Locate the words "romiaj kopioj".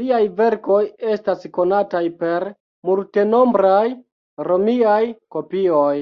4.50-5.96